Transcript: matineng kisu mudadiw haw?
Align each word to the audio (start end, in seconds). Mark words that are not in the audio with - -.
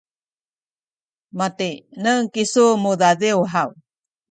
matineng 1.37 2.25
kisu 2.33 2.65
mudadiw 2.83 3.39
haw? 3.53 3.69